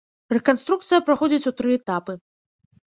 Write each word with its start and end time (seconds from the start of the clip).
Рэканструкцыя 0.35 1.01
праходзіць 1.11 1.43
у 1.53 1.57
тры 1.61 1.79
этапы. 1.83 2.21